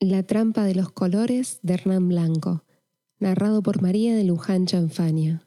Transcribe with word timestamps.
La 0.00 0.22
trampa 0.22 0.62
de 0.62 0.76
los 0.76 0.92
colores 0.92 1.58
de 1.62 1.74
Hernán 1.74 2.06
Blanco, 2.06 2.64
narrado 3.18 3.64
por 3.64 3.82
María 3.82 4.14
de 4.14 4.22
Luján 4.22 4.64
Chanfania. 4.64 5.44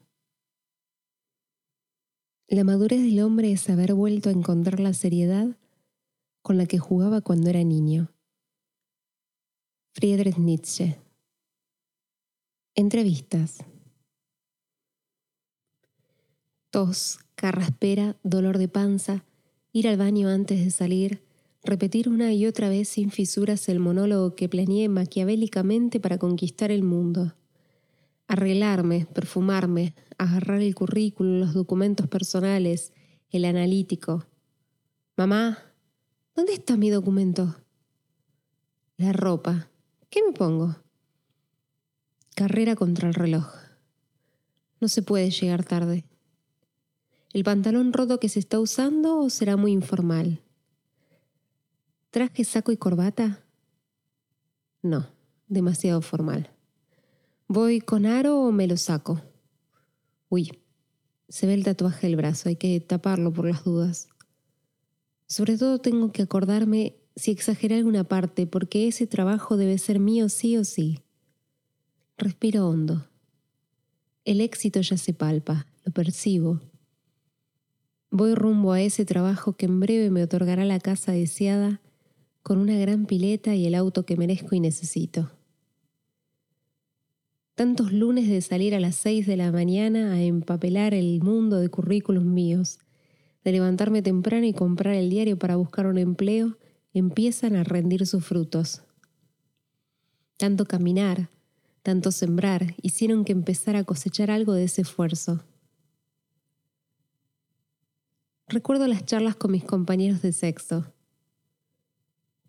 La 2.48 2.62
madurez 2.62 3.00
del 3.00 3.20
hombre 3.22 3.50
es 3.50 3.70
haber 3.70 3.94
vuelto 3.94 4.28
a 4.28 4.32
encontrar 4.32 4.78
la 4.78 4.92
seriedad 4.92 5.56
con 6.42 6.58
la 6.58 6.66
que 6.66 6.78
jugaba 6.78 7.22
cuando 7.22 7.48
era 7.48 7.64
niño. 7.64 8.12
Friedrich 9.94 10.36
Nietzsche. 10.36 10.98
Entrevistas. 12.74 13.64
Tos, 16.68 17.20
carraspera, 17.36 18.18
dolor 18.22 18.58
de 18.58 18.68
panza, 18.68 19.24
ir 19.72 19.88
al 19.88 19.96
baño 19.96 20.28
antes 20.28 20.62
de 20.62 20.70
salir, 20.70 21.22
repetir 21.64 22.08
una 22.08 22.32
y 22.32 22.46
otra 22.46 22.68
vez 22.68 22.88
sin 22.88 23.10
fisuras 23.10 23.68
el 23.68 23.78
monólogo 23.78 24.34
que 24.34 24.48
planeé 24.48 24.88
maquiavélicamente 24.88 26.00
para 26.00 26.18
conquistar 26.18 26.70
el 26.70 26.82
mundo. 26.82 27.34
Arreglarme, 28.26 29.06
perfumarme, 29.12 29.94
agarrar 30.18 30.60
el 30.60 30.74
currículum, 30.74 31.40
los 31.40 31.54
documentos 31.54 32.08
personales, 32.08 32.92
el 33.30 33.44
analítico. 33.44 34.26
Mamá, 35.16 35.58
¿dónde 36.34 36.54
está 36.54 36.76
mi 36.76 36.90
documento? 36.90 37.56
La 38.96 39.12
ropa. 39.12 39.68
¿Qué 40.10 40.22
me 40.22 40.32
pongo? 40.32 40.76
Carrera 42.34 42.76
contra 42.76 43.08
el 43.08 43.14
reloj. 43.14 43.46
No 44.80 44.88
se 44.88 45.02
puede 45.02 45.30
llegar 45.30 45.64
tarde. 45.64 46.04
¿El 47.32 47.44
pantalón 47.44 47.92
roto 47.92 48.18
que 48.20 48.28
se 48.28 48.38
está 48.38 48.60
usando 48.60 49.28
será 49.30 49.56
muy 49.56 49.72
informal? 49.72 50.42
¿Traje 52.12 52.44
saco 52.44 52.72
y 52.72 52.76
corbata? 52.76 53.42
No, 54.82 55.08
demasiado 55.48 56.02
formal. 56.02 56.50
¿Voy 57.48 57.80
con 57.80 58.04
aro 58.04 58.38
o 58.38 58.52
me 58.52 58.66
lo 58.66 58.76
saco? 58.76 59.22
Uy, 60.28 60.60
se 61.30 61.46
ve 61.46 61.54
el 61.54 61.64
tatuaje 61.64 62.06
del 62.06 62.16
brazo, 62.16 62.50
hay 62.50 62.56
que 62.56 62.78
taparlo 62.80 63.32
por 63.32 63.48
las 63.48 63.64
dudas. 63.64 64.08
Sobre 65.26 65.56
todo 65.56 65.78
tengo 65.78 66.12
que 66.12 66.20
acordarme 66.20 66.96
si 67.16 67.30
exageré 67.30 67.76
alguna 67.76 68.04
parte, 68.04 68.46
porque 68.46 68.88
ese 68.88 69.06
trabajo 69.06 69.56
debe 69.56 69.78
ser 69.78 69.98
mío 69.98 70.28
sí 70.28 70.58
o 70.58 70.64
sí. 70.64 70.98
Respiro 72.18 72.68
hondo. 72.68 73.08
El 74.26 74.42
éxito 74.42 74.82
ya 74.82 74.98
se 74.98 75.14
palpa, 75.14 75.66
lo 75.82 75.92
percibo. 75.92 76.60
Voy 78.10 78.34
rumbo 78.34 78.72
a 78.72 78.82
ese 78.82 79.06
trabajo 79.06 79.54
que 79.54 79.64
en 79.64 79.80
breve 79.80 80.10
me 80.10 80.22
otorgará 80.22 80.66
la 80.66 80.78
casa 80.78 81.12
deseada 81.12 81.80
con 82.42 82.58
una 82.58 82.76
gran 82.76 83.06
pileta 83.06 83.54
y 83.54 83.66
el 83.66 83.74
auto 83.74 84.04
que 84.04 84.16
merezco 84.16 84.54
y 84.54 84.60
necesito. 84.60 85.30
Tantos 87.54 87.92
lunes 87.92 88.28
de 88.28 88.40
salir 88.40 88.74
a 88.74 88.80
las 88.80 88.96
seis 88.96 89.26
de 89.26 89.36
la 89.36 89.52
mañana 89.52 90.12
a 90.12 90.22
empapelar 90.22 90.94
el 90.94 91.20
mundo 91.22 91.58
de 91.58 91.68
currículos 91.68 92.24
míos, 92.24 92.78
de 93.44 93.52
levantarme 93.52 94.02
temprano 94.02 94.46
y 94.46 94.52
comprar 94.52 94.94
el 94.94 95.10
diario 95.10 95.38
para 95.38 95.56
buscar 95.56 95.86
un 95.86 95.98
empleo, 95.98 96.58
empiezan 96.94 97.54
a 97.54 97.64
rendir 97.64 98.06
sus 98.06 98.24
frutos. 98.24 98.82
Tanto 100.36 100.64
caminar, 100.64 101.28
tanto 101.82 102.10
sembrar, 102.10 102.74
hicieron 102.82 103.24
que 103.24 103.32
empezara 103.32 103.80
a 103.80 103.84
cosechar 103.84 104.30
algo 104.30 104.54
de 104.54 104.64
ese 104.64 104.82
esfuerzo. 104.82 105.44
Recuerdo 108.48 108.86
las 108.86 109.04
charlas 109.06 109.36
con 109.36 109.52
mis 109.52 109.64
compañeros 109.64 110.22
de 110.22 110.32
sexo 110.32 110.92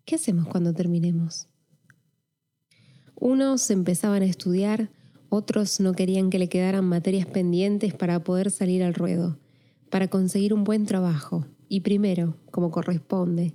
¿Qué 0.04 0.16
hacemos 0.16 0.46
cuando 0.48 0.74
terminemos? 0.74 1.48
Unos 3.14 3.70
empezaban 3.70 4.20
a 4.22 4.26
estudiar, 4.26 4.90
otros 5.30 5.80
no 5.80 5.94
querían 5.94 6.28
que 6.28 6.38
le 6.38 6.50
quedaran 6.50 6.84
materias 6.84 7.26
pendientes 7.26 7.94
para 7.94 8.22
poder 8.22 8.50
salir 8.50 8.82
al 8.82 8.92
ruedo, 8.92 9.38
para 9.88 10.08
conseguir 10.08 10.52
un 10.52 10.62
buen 10.62 10.84
trabajo 10.84 11.46
y 11.70 11.80
primero, 11.80 12.36
como 12.50 12.70
corresponde, 12.70 13.54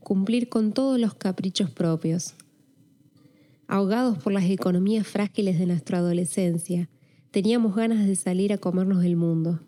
cumplir 0.00 0.50
con 0.50 0.72
todos 0.72 1.00
los 1.00 1.14
caprichos 1.14 1.70
propios. 1.70 2.34
Ahogados 3.66 4.18
por 4.18 4.34
las 4.34 4.44
economías 4.44 5.06
frágiles 5.06 5.58
de 5.58 5.64
nuestra 5.64 5.98
adolescencia, 5.98 6.90
teníamos 7.30 7.74
ganas 7.74 8.06
de 8.06 8.16
salir 8.16 8.52
a 8.52 8.58
comernos 8.58 9.02
el 9.02 9.16
mundo. 9.16 9.60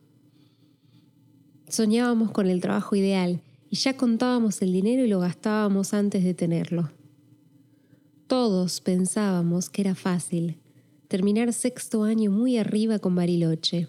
Soñábamos 1.68 2.32
con 2.32 2.48
el 2.48 2.60
trabajo 2.60 2.96
ideal 2.96 3.40
y 3.70 3.76
ya 3.76 3.96
contábamos 3.96 4.62
el 4.62 4.72
dinero 4.72 5.04
y 5.04 5.08
lo 5.08 5.20
gastábamos 5.20 5.92
antes 5.94 6.24
de 6.24 6.34
tenerlo. 6.34 6.90
Todos 8.26 8.80
pensábamos 8.80 9.70
que 9.70 9.82
era 9.82 9.94
fácil 9.94 10.58
terminar 11.08 11.52
sexto 11.54 12.04
año 12.04 12.30
muy 12.30 12.58
arriba 12.58 12.98
con 12.98 13.14
Bariloche, 13.14 13.88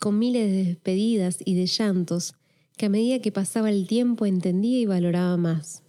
con 0.00 0.18
miles 0.18 0.50
de 0.50 0.64
despedidas 0.64 1.38
y 1.44 1.54
de 1.54 1.66
llantos 1.66 2.34
que 2.76 2.86
a 2.86 2.88
medida 2.88 3.20
que 3.20 3.30
pasaba 3.30 3.68
el 3.68 3.86
tiempo 3.86 4.24
entendía 4.24 4.80
y 4.80 4.86
valoraba 4.86 5.36
más. 5.36 5.82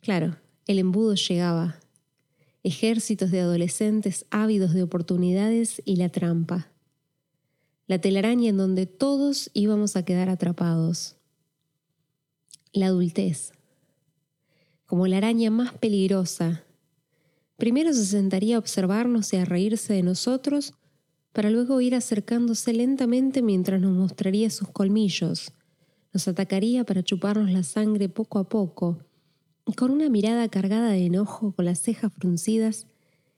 Claro, 0.00 0.38
el 0.66 0.78
embudo 0.78 1.14
llegaba, 1.14 1.78
ejércitos 2.62 3.30
de 3.30 3.40
adolescentes 3.40 4.24
ávidos 4.30 4.72
de 4.72 4.82
oportunidades 4.82 5.82
y 5.84 5.96
la 5.96 6.08
trampa, 6.08 6.72
la 7.86 8.00
telaraña 8.00 8.48
en 8.48 8.56
donde 8.56 8.86
todos 8.86 9.50
íbamos 9.52 9.96
a 9.96 10.04
quedar 10.04 10.30
atrapados 10.30 11.19
la 12.72 12.86
adultez, 12.86 13.52
como 14.86 15.06
la 15.06 15.16
araña 15.16 15.50
más 15.50 15.72
peligrosa. 15.74 16.64
Primero 17.56 17.92
se 17.92 18.06
sentaría 18.06 18.56
a 18.56 18.58
observarnos 18.60 19.32
y 19.32 19.36
a 19.36 19.44
reírse 19.44 19.92
de 19.92 20.02
nosotros, 20.02 20.74
para 21.32 21.50
luego 21.50 21.80
ir 21.80 21.94
acercándose 21.94 22.72
lentamente 22.72 23.42
mientras 23.42 23.80
nos 23.80 23.92
mostraría 23.92 24.50
sus 24.50 24.68
colmillos, 24.68 25.52
nos 26.12 26.26
atacaría 26.28 26.84
para 26.84 27.02
chuparnos 27.02 27.50
la 27.50 27.62
sangre 27.62 28.08
poco 28.08 28.38
a 28.38 28.48
poco, 28.48 28.98
y 29.66 29.74
con 29.74 29.90
una 29.90 30.08
mirada 30.08 30.48
cargada 30.48 30.90
de 30.90 31.06
enojo, 31.06 31.52
con 31.52 31.64
las 31.64 31.80
cejas 31.80 32.12
fruncidas, 32.12 32.86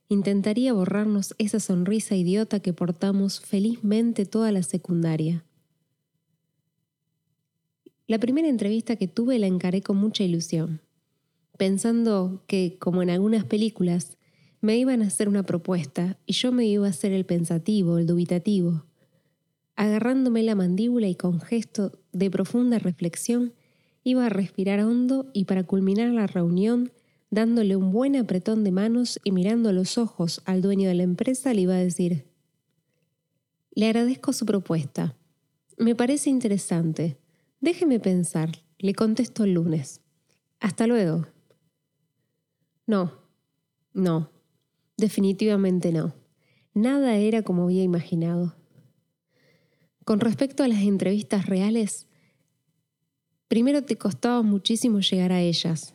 intentaría 0.08 0.72
borrarnos 0.72 1.34
esa 1.38 1.58
sonrisa 1.58 2.14
idiota 2.16 2.60
que 2.60 2.72
portamos 2.72 3.40
felizmente 3.40 4.26
toda 4.26 4.52
la 4.52 4.62
secundaria. 4.62 5.44
La 8.08 8.18
primera 8.18 8.48
entrevista 8.48 8.96
que 8.96 9.06
tuve 9.06 9.38
la 9.38 9.46
encaré 9.46 9.80
con 9.80 9.96
mucha 9.96 10.24
ilusión, 10.24 10.80
pensando 11.56 12.42
que, 12.48 12.76
como 12.78 13.02
en 13.02 13.10
algunas 13.10 13.44
películas, 13.44 14.18
me 14.60 14.76
iban 14.76 15.02
a 15.02 15.06
hacer 15.06 15.28
una 15.28 15.44
propuesta 15.44 16.18
y 16.26 16.32
yo 16.32 16.52
me 16.52 16.66
iba 16.66 16.86
a 16.86 16.90
hacer 16.90 17.12
el 17.12 17.24
pensativo, 17.24 17.98
el 17.98 18.06
dubitativo. 18.06 18.84
Agarrándome 19.76 20.42
la 20.42 20.54
mandíbula 20.54 21.08
y 21.08 21.14
con 21.14 21.40
gesto 21.40 21.98
de 22.12 22.30
profunda 22.30 22.78
reflexión, 22.78 23.54
iba 24.04 24.26
a 24.26 24.30
respirar 24.30 24.80
hondo 24.80 25.30
y 25.32 25.44
para 25.44 25.64
culminar 25.64 26.10
la 26.10 26.26
reunión, 26.26 26.92
dándole 27.30 27.76
un 27.76 27.92
buen 27.92 28.16
apretón 28.16 28.64
de 28.64 28.72
manos 28.72 29.20
y 29.24 29.32
mirando 29.32 29.72
los 29.72 29.96
ojos 29.96 30.42
al 30.44 30.60
dueño 30.60 30.88
de 30.88 30.94
la 30.94 31.04
empresa, 31.04 31.54
le 31.54 31.62
iba 31.62 31.74
a 31.74 31.78
decir, 31.78 32.24
le 33.74 33.86
agradezco 33.86 34.32
su 34.32 34.44
propuesta. 34.44 35.16
Me 35.78 35.94
parece 35.94 36.30
interesante. 36.30 37.21
Déjeme 37.62 38.00
pensar, 38.00 38.50
le 38.78 38.92
contesto 38.92 39.44
el 39.44 39.54
lunes. 39.54 40.00
Hasta 40.58 40.88
luego. 40.88 41.28
No, 42.88 43.12
no, 43.94 44.32
definitivamente 44.96 45.92
no. 45.92 46.12
Nada 46.74 47.14
era 47.18 47.42
como 47.42 47.62
había 47.62 47.84
imaginado. 47.84 48.56
Con 50.04 50.18
respecto 50.18 50.64
a 50.64 50.68
las 50.68 50.82
entrevistas 50.82 51.46
reales, 51.46 52.08
primero 53.46 53.84
te 53.84 53.96
costaba 53.96 54.42
muchísimo 54.42 54.98
llegar 54.98 55.30
a 55.30 55.40
ellas. 55.40 55.94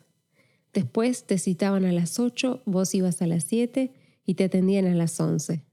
Después 0.72 1.26
te 1.26 1.38
citaban 1.38 1.84
a 1.84 1.92
las 1.92 2.18
8, 2.18 2.64
vos 2.66 2.96
ibas 2.96 3.22
a 3.22 3.28
las 3.28 3.44
7 3.44 3.92
y 4.26 4.36
te 4.36 4.46
atendían 4.46 4.86
a 4.86 4.96
las 4.96 5.20
11. 5.20 5.66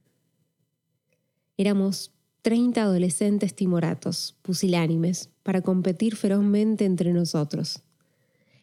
Éramos 1.56 2.12
30 2.44 2.82
adolescentes 2.82 3.54
timoratos, 3.54 4.36
pusilánimes, 4.42 5.30
para 5.42 5.62
competir 5.62 6.14
ferozmente 6.14 6.84
entre 6.84 7.14
nosotros. 7.14 7.80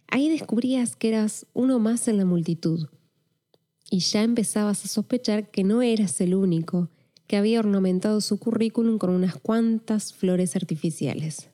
Ahí 0.06 0.30
descubrías 0.30 0.96
que 0.96 1.10
eras 1.10 1.48
uno 1.54 1.80
más 1.80 2.08
en 2.08 2.18
la 2.18 2.26
multitud, 2.26 2.90
y 3.90 3.98
ya 3.98 4.22
empezabas 4.22 4.86
a 4.86 4.88
sospechar 4.88 5.50
que 5.50 5.64
no 5.64 5.82
eras 5.82 6.22
el 6.22 6.36
único 6.36 6.92
que 7.26 7.38
había 7.38 7.58
ornamentado 7.58 8.22
su 8.22 8.38
currículum 8.38 9.00
con 9.00 9.10
unas 9.10 9.36
cuantas 9.36 10.14
flores 10.14 10.56
artificiales. 10.56 11.50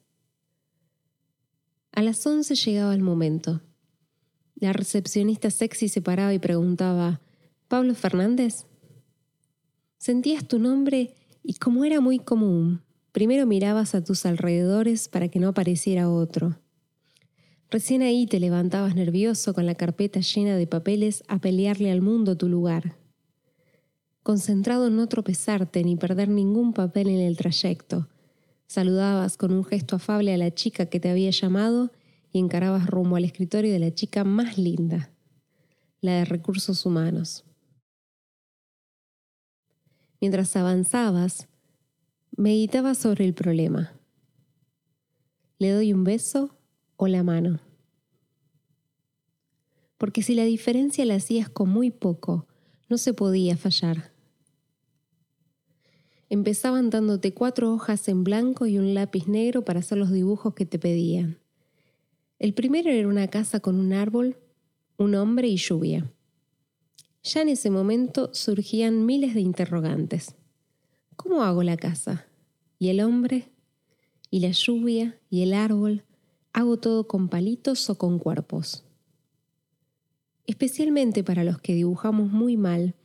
A 1.93 2.01
las 2.01 2.27
once 2.27 2.55
llegaba 2.55 2.93
el 2.93 3.03
momento. 3.03 3.61
La 4.55 4.73
recepcionista 4.73 5.49
sexy 5.49 5.87
se 5.87 6.01
paraba 6.01 6.33
y 6.33 6.39
preguntaba, 6.39 7.21
¿Pablo 7.69 7.95
Fernández? 7.95 8.65
Sentías 9.97 10.45
tu 10.45 10.59
nombre 10.59 11.13
y 11.47 11.53
como 11.53 11.85
era 11.85 12.01
muy 12.01 12.19
común, 12.19 12.81
primero 13.13 13.45
mirabas 13.45 13.95
a 13.95 14.03
tus 14.03 14.25
alrededores 14.25 15.07
para 15.07 15.29
que 15.29 15.39
no 15.39 15.47
apareciera 15.47 16.09
otro. 16.09 16.59
Recién 17.71 18.01
ahí 18.01 18.27
te 18.27 18.41
levantabas 18.41 18.95
nervioso 18.95 19.53
con 19.53 19.65
la 19.65 19.75
carpeta 19.75 20.19
llena 20.19 20.57
de 20.57 20.67
papeles 20.67 21.23
a 21.29 21.39
pelearle 21.39 21.89
al 21.89 22.01
mundo 22.01 22.35
tu 22.35 22.49
lugar. 22.49 22.97
Concentrado 24.23 24.87
en 24.87 24.97
no 24.97 25.07
tropezarte 25.07 25.85
ni 25.85 25.95
perder 25.95 26.27
ningún 26.27 26.73
papel 26.73 27.07
en 27.07 27.21
el 27.21 27.37
trayecto, 27.37 28.09
saludabas 28.65 29.37
con 29.37 29.53
un 29.53 29.63
gesto 29.63 29.95
afable 29.95 30.33
a 30.33 30.37
la 30.37 30.53
chica 30.53 30.87
que 30.87 30.99
te 30.99 31.09
había 31.09 31.29
llamado 31.29 31.93
y 32.33 32.39
encarabas 32.39 32.87
rumbo 32.87 33.15
al 33.15 33.23
escritorio 33.23 33.71
de 33.71 33.79
la 33.79 33.93
chica 33.93 34.25
más 34.25 34.57
linda, 34.57 35.11
la 36.01 36.11
de 36.11 36.25
recursos 36.25 36.85
humanos. 36.85 37.46
Mientras 40.21 40.55
avanzabas, 40.55 41.47
meditabas 42.35 42.97
sobre 42.97 43.25
el 43.25 43.33
problema. 43.33 43.93
¿Le 45.59 45.71
doy 45.71 45.93
un 45.93 46.03
beso 46.03 46.57
o 46.97 47.07
la 47.07 47.23
mano. 47.23 47.59
Porque 49.97 50.21
si 50.21 50.35
la 50.35 50.43
diferencia 50.43 51.05
la 51.05 51.15
hacías 51.15 51.49
con 51.49 51.69
muy 51.69 51.91
poco, 51.91 52.47
no 52.89 52.97
se 52.97 53.13
podía 53.13 53.55
fallar. 53.55 54.11
Empezaban 56.29 56.89
dándote 56.89 57.33
cuatro 57.33 57.73
hojas 57.73 58.07
en 58.09 58.23
blanco 58.23 58.65
y 58.65 58.77
un 58.77 58.93
lápiz 58.93 59.27
negro 59.27 59.63
para 59.63 59.79
hacer 59.79 59.97
los 59.97 60.11
dibujos 60.11 60.53
que 60.53 60.65
te 60.65 60.77
pedían. 60.77 61.39
El 62.37 62.53
primero 62.53 62.89
era 62.89 63.07
una 63.07 63.27
casa 63.27 63.59
con 63.59 63.79
un 63.79 63.93
árbol, 63.93 64.37
un 64.97 65.15
hombre 65.15 65.47
y 65.47 65.57
lluvia. 65.57 66.11
Ya 67.27 67.41
en 67.41 67.49
ese 67.49 67.69
momento 67.69 68.29
surgían 68.33 69.05
miles 69.05 69.33
de 69.33 69.41
interrogantes. 69.41 70.35
¿Cómo 71.15 71.43
hago 71.43 71.61
la 71.63 71.75
casa? 71.75 72.25
¿Y 72.79 72.89
el 72.89 73.01
hombre? 73.01 73.49
¿Y 74.29 74.39
la 74.39 74.51
lluvia? 74.51 75.19
¿Y 75.29 75.41
el 75.41 75.53
árbol? 75.53 76.05
hago 76.57 76.77
todo 76.77 77.07
con 77.07 77.29
palitos 77.29 77.87
o 77.91 77.99
con 77.99 78.17
cuerpos. 78.17 78.83
Especialmente 80.47 81.23
para 81.23 81.43
los 81.43 81.59
que 81.59 81.75
dibujamos 81.75 82.31
muy 82.31 82.57
mal, 82.57 82.95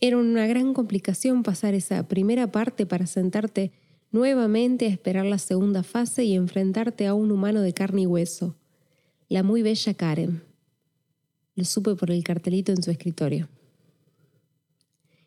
era 0.00 0.16
una 0.16 0.46
gran 0.46 0.72
complicación 0.72 1.42
pasar 1.42 1.74
esa 1.74 2.06
primera 2.06 2.52
parte 2.52 2.86
para 2.86 3.06
sentarte 3.06 3.72
nuevamente 4.12 4.86
a 4.86 4.90
esperar 4.90 5.26
la 5.26 5.38
segunda 5.38 5.82
fase 5.82 6.22
y 6.22 6.34
enfrentarte 6.34 7.08
a 7.08 7.14
un 7.14 7.32
humano 7.32 7.62
de 7.62 7.72
carne 7.72 8.02
y 8.02 8.06
hueso, 8.06 8.54
la 9.28 9.42
muy 9.42 9.62
bella 9.62 9.94
Karen. 9.94 10.51
Lo 11.54 11.64
supe 11.64 11.94
por 11.94 12.10
el 12.10 12.24
cartelito 12.24 12.72
en 12.72 12.82
su 12.82 12.90
escritorio. 12.90 13.48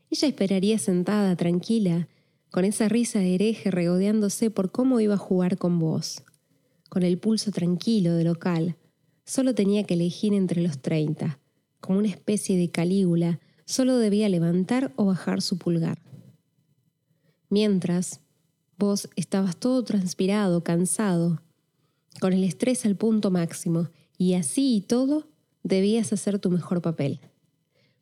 Ella 0.10 0.28
esperaría 0.28 0.80
sentada, 0.80 1.36
tranquila, 1.36 2.08
con 2.52 2.66
esa 2.66 2.88
risa 2.88 3.20
de 3.20 3.36
hereje 3.36 3.72
regodeándose 3.72 4.50
por 4.50 4.72
cómo 4.72 5.00
iba 5.00 5.16
a 5.16 5.18
jugar 5.18 5.58
con 5.58 5.80
vos 5.80 6.24
con 6.90 7.04
el 7.04 7.18
pulso 7.18 7.52
tranquilo 7.52 8.14
de 8.14 8.24
local. 8.24 8.78
Solo 9.26 9.54
tenía 9.56 9.84
que 9.84 9.96
elegir 9.96 10.34
entre 10.34 10.62
los 10.62 10.80
treinta. 10.80 11.40
Como 11.82 12.00
una 12.00 12.08
especie 12.08 12.58
de 12.58 12.70
calígula, 12.70 13.40
solo 13.66 13.98
debía 13.98 14.30
levantar 14.30 14.94
o 14.96 15.06
bajar 15.06 15.42
su 15.42 15.58
pulgar. 15.58 16.02
Mientras, 17.50 18.22
vos 18.78 19.10
estabas 19.18 19.58
todo 19.58 19.84
transpirado, 19.84 20.64
cansado, 20.64 21.42
con 22.22 22.34
el 22.34 22.46
estrés 22.46 22.86
al 22.86 22.96
punto 22.96 23.30
máximo, 23.30 23.90
y 24.18 24.36
así 24.36 24.78
y 24.78 24.82
todo, 24.82 25.28
debías 25.66 26.14
hacer 26.14 26.38
tu 26.38 26.52
mejor 26.52 26.82
papel. 26.82 27.20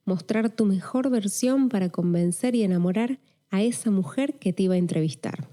Mostrar 0.04 0.50
tu 0.50 0.66
mejor 0.66 1.10
versión 1.10 1.70
para 1.70 1.90
convencer 1.90 2.56
y 2.56 2.64
enamorar 2.64 3.20
a 3.50 3.62
esa 3.62 3.90
mujer 3.90 4.38
que 4.38 4.52
te 4.52 4.64
iba 4.64 4.76
a 4.76 4.78
entrevistar. 4.78 5.48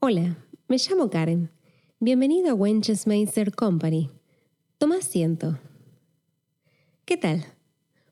Hola, 0.00 0.44
me 0.66 0.76
llamo 0.76 1.08
Karen. 1.08 1.52
Bienvenido 2.00 2.50
a 2.50 2.54
Wenchesmeister 2.54 3.54
Company. 3.54 4.10
Toma 4.78 4.96
asiento. 4.96 5.56
¿Qué 7.04 7.16
tal? 7.16 7.44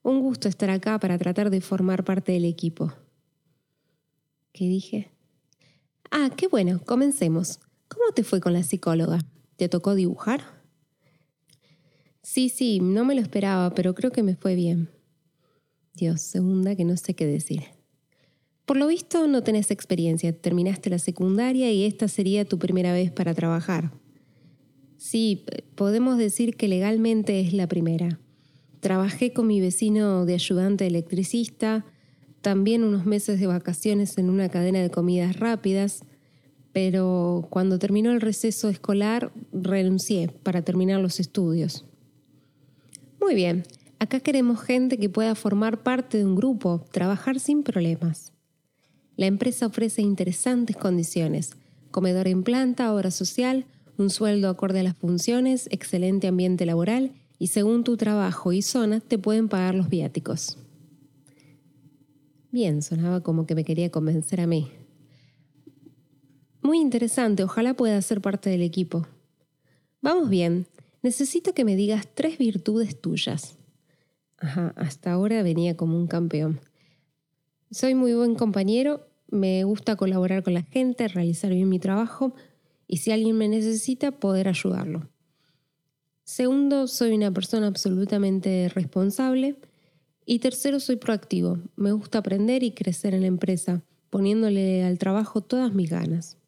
Un 0.04 0.20
gusto 0.20 0.46
estar 0.46 0.70
acá 0.70 1.00
para 1.00 1.18
tratar 1.18 1.50
de 1.50 1.60
formar 1.60 2.04
parte 2.04 2.30
del 2.30 2.44
equipo. 2.44 2.92
¿Qué 4.52 4.66
dije? 4.66 5.10
Ah, 6.12 6.30
qué 6.36 6.46
bueno, 6.46 6.80
comencemos. 6.84 7.58
¿Cómo 7.88 8.12
te 8.14 8.22
fue 8.22 8.40
con 8.40 8.52
la 8.52 8.62
psicóloga? 8.62 9.18
¿Te 9.56 9.68
tocó 9.68 9.94
dibujar? 9.94 10.42
Sí, 12.22 12.48
sí, 12.48 12.80
no 12.80 13.04
me 13.04 13.14
lo 13.14 13.20
esperaba, 13.20 13.74
pero 13.74 13.94
creo 13.94 14.10
que 14.10 14.22
me 14.22 14.36
fue 14.36 14.54
bien. 14.54 14.90
Dios, 15.94 16.20
segunda 16.20 16.76
que 16.76 16.84
no 16.84 16.96
sé 16.96 17.14
qué 17.14 17.26
decir. 17.26 17.62
Por 18.66 18.76
lo 18.76 18.88
visto 18.88 19.26
no 19.28 19.42
tenés 19.42 19.70
experiencia, 19.70 20.36
terminaste 20.36 20.90
la 20.90 20.98
secundaria 20.98 21.70
y 21.70 21.84
esta 21.84 22.08
sería 22.08 22.44
tu 22.44 22.58
primera 22.58 22.92
vez 22.92 23.12
para 23.12 23.32
trabajar. 23.32 23.92
Sí, 24.98 25.44
podemos 25.74 26.18
decir 26.18 26.56
que 26.56 26.68
legalmente 26.68 27.40
es 27.40 27.52
la 27.52 27.68
primera. 27.68 28.18
Trabajé 28.80 29.32
con 29.32 29.46
mi 29.46 29.60
vecino 29.60 30.26
de 30.26 30.34
ayudante 30.34 30.86
electricista, 30.86 31.86
también 32.40 32.84
unos 32.84 33.06
meses 33.06 33.40
de 33.40 33.46
vacaciones 33.46 34.18
en 34.18 34.30
una 34.30 34.48
cadena 34.48 34.80
de 34.80 34.90
comidas 34.90 35.38
rápidas, 35.38 36.04
pero 36.76 37.46
cuando 37.48 37.78
terminó 37.78 38.12
el 38.12 38.20
receso 38.20 38.68
escolar 38.68 39.32
renuncié 39.50 40.28
para 40.28 40.60
terminar 40.60 41.00
los 41.00 41.20
estudios. 41.20 41.86
Muy 43.18 43.34
bien, 43.34 43.62
acá 43.98 44.20
queremos 44.20 44.60
gente 44.60 44.98
que 44.98 45.08
pueda 45.08 45.34
formar 45.34 45.82
parte 45.82 46.18
de 46.18 46.26
un 46.26 46.36
grupo, 46.36 46.84
trabajar 46.92 47.40
sin 47.40 47.62
problemas. 47.62 48.34
La 49.16 49.24
empresa 49.24 49.64
ofrece 49.64 50.02
interesantes 50.02 50.76
condiciones, 50.76 51.56
comedor 51.90 52.28
en 52.28 52.42
planta, 52.42 52.92
obra 52.92 53.10
social, 53.10 53.64
un 53.96 54.10
sueldo 54.10 54.50
acorde 54.50 54.80
a 54.80 54.82
las 54.82 54.98
funciones, 54.98 55.68
excelente 55.70 56.26
ambiente 56.26 56.66
laboral 56.66 57.14
y 57.38 57.46
según 57.46 57.84
tu 57.84 57.96
trabajo 57.96 58.52
y 58.52 58.60
zona 58.60 59.00
te 59.00 59.16
pueden 59.16 59.48
pagar 59.48 59.74
los 59.74 59.88
viáticos. 59.88 60.58
Bien, 62.52 62.82
sonaba 62.82 63.22
como 63.22 63.46
que 63.46 63.54
me 63.54 63.64
quería 63.64 63.90
convencer 63.90 64.42
a 64.42 64.46
mí. 64.46 64.75
Muy 66.66 66.80
interesante, 66.80 67.44
ojalá 67.44 67.74
pueda 67.74 68.02
ser 68.02 68.20
parte 68.20 68.50
del 68.50 68.60
equipo. 68.60 69.06
Vamos 70.02 70.28
bien, 70.28 70.66
necesito 71.00 71.54
que 71.54 71.64
me 71.64 71.76
digas 71.76 72.08
tres 72.12 72.38
virtudes 72.38 73.00
tuyas. 73.00 73.56
Ajá, 74.36 74.74
hasta 74.74 75.12
ahora 75.12 75.44
venía 75.44 75.76
como 75.76 75.96
un 75.96 76.08
campeón. 76.08 76.60
Soy 77.70 77.94
muy 77.94 78.14
buen 78.14 78.34
compañero, 78.34 79.06
me 79.28 79.62
gusta 79.62 79.94
colaborar 79.94 80.42
con 80.42 80.54
la 80.54 80.62
gente, 80.62 81.06
realizar 81.06 81.52
bien 81.52 81.68
mi 81.68 81.78
trabajo 81.78 82.34
y 82.88 82.96
si 82.96 83.12
alguien 83.12 83.38
me 83.38 83.46
necesita, 83.46 84.10
poder 84.10 84.48
ayudarlo. 84.48 85.08
Segundo, 86.24 86.88
soy 86.88 87.14
una 87.14 87.30
persona 87.30 87.68
absolutamente 87.68 88.68
responsable. 88.74 89.54
Y 90.24 90.40
tercero, 90.40 90.80
soy 90.80 90.96
proactivo. 90.96 91.60
Me 91.76 91.92
gusta 91.92 92.18
aprender 92.18 92.64
y 92.64 92.72
crecer 92.72 93.14
en 93.14 93.20
la 93.20 93.28
empresa, 93.28 93.84
poniéndole 94.10 94.82
al 94.82 94.98
trabajo 94.98 95.42
todas 95.42 95.72
mis 95.72 95.90
ganas. 95.90 96.38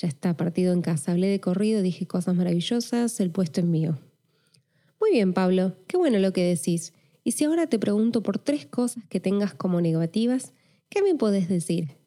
Ya 0.00 0.08
está, 0.08 0.34
partido 0.34 0.72
en 0.72 0.80
casa. 0.80 1.12
Hablé 1.12 1.26
de 1.26 1.40
corrido, 1.40 1.82
dije 1.82 2.06
cosas 2.06 2.34
maravillosas, 2.34 3.20
el 3.20 3.30
puesto 3.30 3.60
es 3.60 3.66
mío. 3.66 3.98
Muy 4.98 5.10
bien, 5.10 5.34
Pablo, 5.34 5.76
qué 5.88 5.98
bueno 5.98 6.18
lo 6.18 6.32
que 6.32 6.42
decís. 6.42 6.94
Y 7.22 7.32
si 7.32 7.44
ahora 7.44 7.66
te 7.66 7.78
pregunto 7.78 8.22
por 8.22 8.38
tres 8.38 8.64
cosas 8.64 9.04
que 9.10 9.20
tengas 9.20 9.52
como 9.52 9.82
negativas, 9.82 10.54
¿qué 10.88 11.02
me 11.02 11.14
podés 11.16 11.50
decir? 11.50 11.98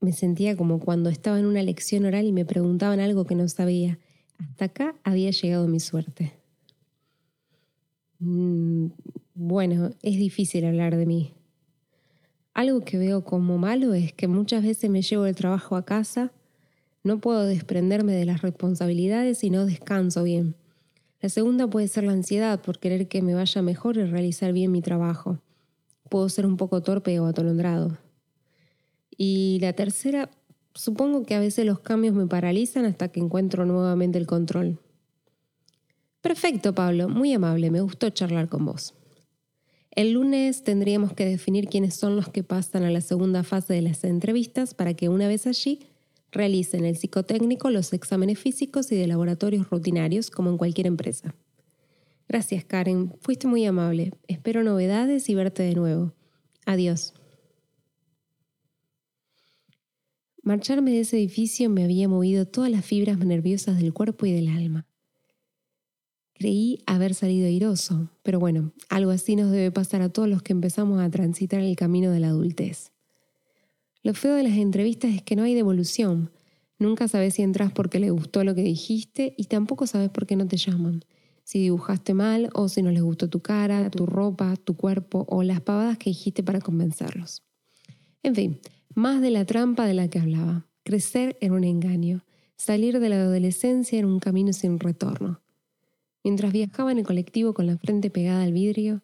Me 0.00 0.12
sentía 0.12 0.56
como 0.56 0.80
cuando 0.80 1.08
estaba 1.08 1.38
en 1.38 1.46
una 1.46 1.62
lección 1.62 2.04
oral 2.04 2.26
y 2.26 2.32
me 2.32 2.44
preguntaban 2.44 2.98
algo 2.98 3.24
que 3.24 3.36
no 3.36 3.46
sabía. 3.46 4.00
Hasta 4.38 4.64
acá 4.64 4.96
había 5.04 5.30
llegado 5.30 5.68
mi 5.68 5.78
suerte. 5.78 6.32
Mm, 8.18 8.86
bueno, 9.34 9.92
es 10.02 10.16
difícil 10.16 10.64
hablar 10.64 10.96
de 10.96 11.06
mí. 11.06 11.32
Algo 12.60 12.82
que 12.82 12.98
veo 12.98 13.24
como 13.24 13.56
malo 13.56 13.94
es 13.94 14.12
que 14.12 14.28
muchas 14.28 14.62
veces 14.62 14.90
me 14.90 15.00
llevo 15.00 15.24
el 15.24 15.34
trabajo 15.34 15.76
a 15.76 15.86
casa, 15.86 16.30
no 17.02 17.18
puedo 17.18 17.46
desprenderme 17.46 18.12
de 18.12 18.26
las 18.26 18.42
responsabilidades 18.42 19.42
y 19.44 19.48
no 19.48 19.64
descanso 19.64 20.24
bien. 20.24 20.56
La 21.22 21.30
segunda 21.30 21.70
puede 21.70 21.88
ser 21.88 22.04
la 22.04 22.12
ansiedad 22.12 22.60
por 22.60 22.78
querer 22.78 23.08
que 23.08 23.22
me 23.22 23.32
vaya 23.32 23.62
mejor 23.62 23.96
y 23.96 24.04
realizar 24.04 24.52
bien 24.52 24.72
mi 24.72 24.82
trabajo. 24.82 25.40
Puedo 26.10 26.28
ser 26.28 26.44
un 26.44 26.58
poco 26.58 26.82
torpe 26.82 27.18
o 27.18 27.24
atolondrado. 27.24 27.96
Y 29.16 29.56
la 29.62 29.72
tercera, 29.72 30.28
supongo 30.74 31.24
que 31.24 31.36
a 31.36 31.40
veces 31.40 31.64
los 31.64 31.80
cambios 31.80 32.14
me 32.14 32.26
paralizan 32.26 32.84
hasta 32.84 33.08
que 33.08 33.20
encuentro 33.20 33.64
nuevamente 33.64 34.18
el 34.18 34.26
control. 34.26 34.78
Perfecto, 36.20 36.74
Pablo, 36.74 37.08
muy 37.08 37.32
amable, 37.32 37.70
me 37.70 37.80
gustó 37.80 38.10
charlar 38.10 38.50
con 38.50 38.66
vos. 38.66 38.99
El 39.90 40.12
lunes 40.12 40.62
tendríamos 40.62 41.12
que 41.12 41.24
definir 41.24 41.68
quiénes 41.68 41.94
son 41.94 42.14
los 42.14 42.28
que 42.28 42.44
pasan 42.44 42.84
a 42.84 42.90
la 42.90 43.00
segunda 43.00 43.42
fase 43.42 43.74
de 43.74 43.82
las 43.82 44.04
entrevistas 44.04 44.72
para 44.74 44.94
que 44.94 45.08
una 45.08 45.26
vez 45.26 45.46
allí 45.46 45.80
realicen 46.30 46.84
el 46.84 46.96
psicotécnico, 46.96 47.70
los 47.70 47.92
exámenes 47.92 48.38
físicos 48.38 48.92
y 48.92 48.96
de 48.96 49.08
laboratorios 49.08 49.68
rutinarios, 49.68 50.30
como 50.30 50.50
en 50.50 50.58
cualquier 50.58 50.86
empresa. 50.86 51.34
Gracias, 52.28 52.64
Karen. 52.64 53.12
Fuiste 53.20 53.48
muy 53.48 53.64
amable. 53.64 54.12
Espero 54.28 54.62
novedades 54.62 55.28
y 55.28 55.34
verte 55.34 55.64
de 55.64 55.74
nuevo. 55.74 56.14
Adiós. 56.64 57.14
Marcharme 60.42 60.92
de 60.92 61.00
ese 61.00 61.16
edificio 61.16 61.68
me 61.68 61.82
había 61.82 62.08
movido 62.08 62.46
todas 62.46 62.70
las 62.70 62.84
fibras 62.84 63.18
nerviosas 63.18 63.78
del 63.78 63.92
cuerpo 63.92 64.26
y 64.26 64.32
del 64.32 64.48
alma. 64.48 64.86
Creí 66.40 66.78
haber 66.86 67.12
salido 67.12 67.46
airoso, 67.46 68.08
pero 68.22 68.40
bueno, 68.40 68.72
algo 68.88 69.10
así 69.10 69.36
nos 69.36 69.50
debe 69.50 69.70
pasar 69.70 70.00
a 70.00 70.08
todos 70.08 70.26
los 70.26 70.40
que 70.42 70.54
empezamos 70.54 70.98
a 70.98 71.10
transitar 71.10 71.60
el 71.60 71.76
camino 71.76 72.10
de 72.12 72.18
la 72.18 72.28
adultez. 72.28 72.92
Lo 74.02 74.14
feo 74.14 74.36
de 74.36 74.44
las 74.44 74.54
entrevistas 74.54 75.14
es 75.14 75.22
que 75.22 75.36
no 75.36 75.42
hay 75.42 75.52
devolución. 75.52 76.30
Nunca 76.78 77.08
sabes 77.08 77.34
si 77.34 77.42
entras 77.42 77.72
porque 77.72 77.98
le 77.98 78.08
gustó 78.08 78.42
lo 78.42 78.54
que 78.54 78.62
dijiste 78.62 79.34
y 79.36 79.44
tampoco 79.44 79.86
sabes 79.86 80.08
por 80.08 80.26
qué 80.26 80.34
no 80.34 80.48
te 80.48 80.56
llaman. 80.56 81.04
Si 81.44 81.58
dibujaste 81.58 82.14
mal 82.14 82.48
o 82.54 82.70
si 82.70 82.80
no 82.80 82.90
les 82.90 83.02
gustó 83.02 83.28
tu 83.28 83.40
cara, 83.40 83.90
tu 83.90 84.06
ropa, 84.06 84.56
tu 84.56 84.76
cuerpo 84.76 85.26
o 85.28 85.42
las 85.42 85.60
pavadas 85.60 85.98
que 85.98 86.08
dijiste 86.08 86.42
para 86.42 86.62
convencerlos. 86.62 87.42
En 88.22 88.34
fin, 88.34 88.60
más 88.94 89.20
de 89.20 89.30
la 89.30 89.44
trampa 89.44 89.84
de 89.84 89.92
la 89.92 90.08
que 90.08 90.18
hablaba. 90.18 90.66
Crecer 90.84 91.36
era 91.42 91.52
un 91.52 91.64
engaño. 91.64 92.24
Salir 92.56 92.98
de 92.98 93.10
la 93.10 93.16
adolescencia 93.16 93.98
era 93.98 94.08
un 94.08 94.20
camino 94.20 94.54
sin 94.54 94.78
retorno. 94.80 95.42
Mientras 96.22 96.52
viajaba 96.52 96.92
en 96.92 96.98
el 96.98 97.06
colectivo 97.06 97.54
con 97.54 97.66
la 97.66 97.78
frente 97.78 98.10
pegada 98.10 98.42
al 98.42 98.52
vidrio, 98.52 99.02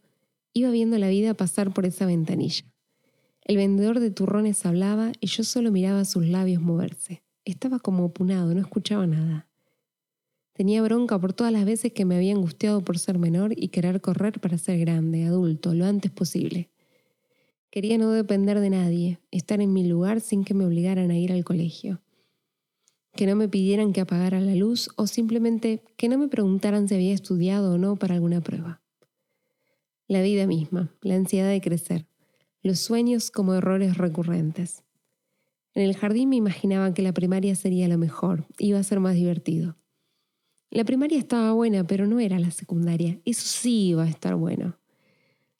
iba 0.52 0.70
viendo 0.70 0.98
la 0.98 1.08
vida 1.08 1.34
pasar 1.34 1.72
por 1.72 1.86
esa 1.86 2.06
ventanilla. 2.06 2.64
El 3.42 3.56
vendedor 3.56 4.00
de 4.00 4.10
turrones 4.10 4.66
hablaba 4.66 5.12
y 5.20 5.28
yo 5.28 5.44
solo 5.44 5.70
miraba 5.70 6.04
sus 6.04 6.26
labios 6.26 6.60
moverse. 6.60 7.22
Estaba 7.44 7.78
como 7.78 8.04
opunado, 8.04 8.52
no 8.54 8.60
escuchaba 8.60 9.06
nada. 9.06 9.48
Tenía 10.52 10.82
bronca 10.82 11.18
por 11.18 11.32
todas 11.32 11.52
las 11.52 11.64
veces 11.64 11.92
que 11.92 12.04
me 12.04 12.16
había 12.16 12.32
angustiado 12.32 12.82
por 12.82 12.98
ser 12.98 13.18
menor 13.18 13.52
y 13.56 13.68
querer 13.68 14.00
correr 14.00 14.40
para 14.40 14.58
ser 14.58 14.78
grande, 14.78 15.24
adulto, 15.24 15.74
lo 15.74 15.84
antes 15.84 16.10
posible. 16.10 16.70
Quería 17.70 17.98
no 17.98 18.10
depender 18.10 18.60
de 18.60 18.70
nadie, 18.70 19.20
estar 19.30 19.60
en 19.60 19.72
mi 19.72 19.86
lugar 19.86 20.20
sin 20.20 20.44
que 20.44 20.54
me 20.54 20.64
obligaran 20.64 21.10
a 21.10 21.18
ir 21.18 21.32
al 21.32 21.44
colegio 21.44 22.00
que 23.16 23.26
no 23.26 23.34
me 23.34 23.48
pidieran 23.48 23.92
que 23.92 24.00
apagara 24.00 24.40
la 24.40 24.54
luz 24.54 24.90
o 24.96 25.06
simplemente 25.06 25.82
que 25.96 26.08
no 26.08 26.18
me 26.18 26.28
preguntaran 26.28 26.86
si 26.86 26.94
había 26.94 27.14
estudiado 27.14 27.74
o 27.74 27.78
no 27.78 27.96
para 27.96 28.14
alguna 28.14 28.40
prueba. 28.40 28.80
La 30.06 30.22
vida 30.22 30.46
misma, 30.46 30.94
la 31.00 31.16
ansiedad 31.16 31.50
de 31.50 31.60
crecer, 31.60 32.06
los 32.62 32.78
sueños 32.78 33.30
como 33.30 33.54
errores 33.54 33.96
recurrentes. 33.96 34.84
En 35.74 35.82
el 35.82 35.96
jardín 35.96 36.28
me 36.28 36.36
imaginaba 36.36 36.94
que 36.94 37.02
la 37.02 37.12
primaria 37.12 37.54
sería 37.56 37.88
lo 37.88 37.98
mejor, 37.98 38.46
iba 38.58 38.78
a 38.78 38.84
ser 38.84 39.00
más 39.00 39.14
divertido. 39.14 39.76
La 40.70 40.84
primaria 40.84 41.18
estaba 41.18 41.52
buena, 41.52 41.86
pero 41.86 42.06
no 42.06 42.20
era 42.20 42.38
la 42.38 42.50
secundaria. 42.50 43.20
Eso 43.24 43.46
sí 43.46 43.88
iba 43.88 44.04
a 44.04 44.08
estar 44.08 44.34
bueno. 44.34 44.78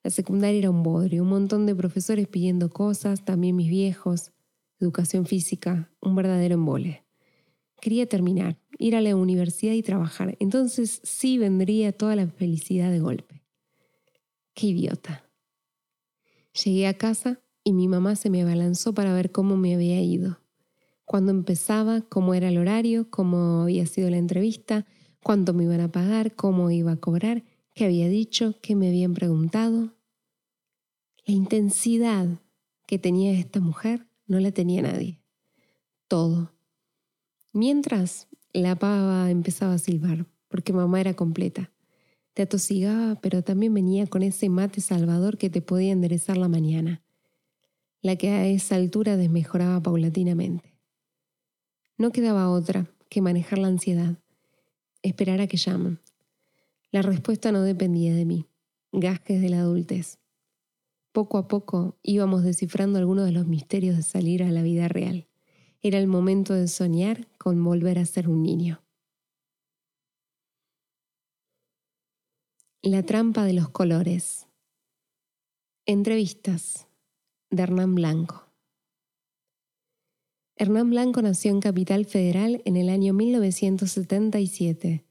La 0.03 0.11
secundaria 0.11 0.59
era 0.59 0.71
un 0.71 0.83
bodrio, 0.83 1.23
un 1.23 1.29
montón 1.31 1.65
de 1.67 1.75
profesores 1.75 2.29
pidiendo 2.29 2.71
cosas, 2.71 3.25
también 3.25 3.57
mis 3.57 3.71
viejos, 3.71 4.33
educación 4.79 5.27
física, 5.27 5.91
un 6.01 6.15
verdadero 6.15 6.55
embole. 6.55 7.06
Quería 7.81 8.07
terminar, 8.07 8.59
ir 8.79 8.97
a 8.97 9.01
la 9.01 9.15
universidad 9.15 9.75
y 9.75 9.83
trabajar. 9.83 10.37
Entonces 10.41 11.01
sí 11.05 11.39
vendría 11.39 11.93
toda 11.93 12.17
la 12.17 12.27
felicidad 12.27 12.91
de 12.91 13.01
golpe. 13.01 13.43
Qué 14.55 14.69
idiota. 14.69 15.25
Llegué 16.65 16.87
a 16.87 16.95
casa 16.95 17.41
y 17.63 17.73
mi 17.73 17.89
mamá 17.89 18.17
se 18.17 18.31
me 18.31 18.43
abalanzó 18.43 18.95
para 18.95 19.13
ver 19.13 19.31
cómo 19.31 19.57
me 19.57 19.75
había 19.75 20.01
ido. 20.01 20.41
Cuándo 21.05 21.31
empezaba, 21.31 22.01
cómo 22.01 22.35
era 22.35 22.49
el 22.49 22.59
horario, 22.59 23.11
cómo 23.11 23.63
había 23.63 23.87
sido 23.87 24.09
la 24.11 24.17
entrevista, 24.17 24.87
cuánto 25.23 25.53
me 25.53 25.65
iban 25.65 25.81
a 25.81 25.93
pagar, 25.93 26.35
cómo 26.35 26.71
iba 26.71 26.93
a 26.93 26.97
cobrar, 26.97 27.45
qué 27.75 27.85
había 27.85 28.09
dicho, 28.09 28.55
qué 28.63 28.75
me 28.75 28.89
habían 28.89 29.15
preguntado. 29.15 29.95
La 31.27 31.35
intensidad 31.35 32.41
que 32.87 32.99
tenía 32.99 33.33
esta 33.33 33.61
mujer 33.61 34.07
no 34.27 34.41
la 34.41 34.53
tenía 34.53 34.83
nadie. 34.83 35.21
Todo, 36.09 36.56
Mientras, 37.57 38.29
la 38.53 38.77
pava 38.77 39.31
empezaba 39.31 39.73
a 39.73 39.79
silbar, 39.79 40.27
porque 40.49 40.75
mamá 40.75 41.01
era 41.01 41.15
completa. 41.15 41.73
Te 42.35 42.43
atosigaba, 42.43 43.19
pero 43.23 43.41
también 43.41 43.73
venía 43.73 44.07
con 44.07 44.23
ese 44.23 44.51
mate 44.51 44.83
salvador 44.83 45.39
que 45.39 45.49
te 45.49 45.63
podía 45.63 45.93
enderezar 45.93 46.37
la 46.37 46.49
mañana, 46.49 47.03
la 48.03 48.17
que 48.17 48.29
a 48.29 48.47
esa 48.47 48.77
altura 48.77 49.17
desmejoraba 49.17 49.83
paulatinamente. 49.83 50.77
No 51.97 52.13
quedaba 52.13 52.51
otra 52.51 52.91
que 53.09 53.23
manejar 53.23 53.59
la 53.59 53.69
ansiedad, 53.69 54.19
esperar 55.01 55.41
a 55.41 55.47
que 55.47 55.57
llamen. 55.57 55.99
La 56.91 57.01
respuesta 57.01 57.53
no 57.53 57.63
dependía 57.63 58.15
de 58.15 58.27
mí, 58.27 58.45
gajes 58.93 59.41
de 59.41 59.49
la 59.49 59.61
adultez. 59.61 60.19
Poco 61.11 61.39
a 61.39 61.49
poco 61.49 61.97
íbamos 62.03 62.45
descifrando 62.45 62.99
algunos 62.99 63.25
de 63.25 63.33
los 63.33 63.47
misterios 63.47 63.97
de 63.97 64.03
salir 64.03 64.43
a 64.43 64.51
la 64.51 64.61
vida 64.61 64.89
real. 64.89 65.26
Era 65.87 66.01
el 66.01 66.09
momento 66.09 66.53
de 66.53 66.67
soñar 66.67 67.29
con 67.39 67.63
volver 67.63 68.01
a 68.01 68.07
ser 68.07 68.29
un 68.29 68.43
niño. 68.43 68.83
La 72.83 73.05
trampa 73.05 73.45
de 73.45 73.53
los 73.53 73.69
colores. 73.69 74.49
Entrevistas 75.85 76.89
de 77.51 77.63
Hernán 77.63 77.95
Blanco. 77.95 78.49
Hernán 80.57 80.91
Blanco 80.91 81.23
nació 81.23 81.53
en 81.53 81.61
Capital 81.61 82.05
Federal 82.05 82.63
en 82.65 82.77
el 82.77 82.89
año 82.89 83.15
1977. 83.15 85.05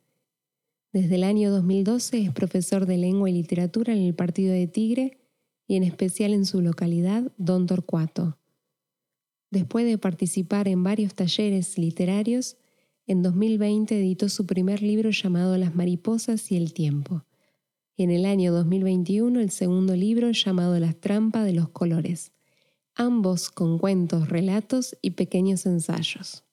Desde 0.92 1.16
el 1.16 1.24
año 1.24 1.52
2012 1.52 2.22
es 2.22 2.34
profesor 2.34 2.86
de 2.86 2.98
lengua 2.98 3.30
y 3.30 3.34
literatura 3.34 3.94
en 3.94 4.02
el 4.02 4.14
Partido 4.14 4.52
de 4.52 4.68
Tigre 4.68 5.22
y 5.68 5.78
en 5.78 5.84
especial 5.84 6.34
en 6.34 6.46
su 6.46 6.60
localidad, 6.60 7.32
Don 7.38 7.66
Torcuato. 7.66 8.38
Después 9.56 9.86
de 9.86 9.98
participar 9.98 10.68
en 10.68 10.84
varios 10.84 11.16
talleres 11.16 11.78
literarios, 11.78 12.58
en 13.08 13.24
2020 13.24 13.98
editó 13.98 14.28
su 14.28 14.46
primer 14.46 14.82
libro 14.82 15.12
llamado 15.12 15.58
Las 15.58 15.76
mariposas 15.76 16.52
y 16.52 16.58
el 16.58 16.74
tiempo, 16.74 17.24
y 17.96 18.04
en 18.04 18.12
el 18.12 18.26
año 18.26 18.52
2021 18.52 19.40
el 19.40 19.52
segundo 19.52 19.96
libro 19.96 20.30
llamado 20.32 20.78
Las 20.78 20.98
trampas 20.98 21.46
de 21.46 21.54
los 21.54 21.70
colores, 21.70 22.34
ambos 22.96 23.50
con 23.50 23.80
cuentos, 23.80 24.28
relatos 24.28 24.98
y 25.02 25.12
pequeños 25.12 25.66
ensayos. 25.66 26.46